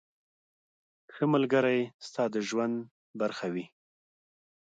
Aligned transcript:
•ښه 1.13 1.25
ملګری 1.33 1.79
ستا 2.07 2.23
د 2.33 2.35
ژوند 2.47 2.75
برخه 3.19 3.47
وي. 3.53 3.65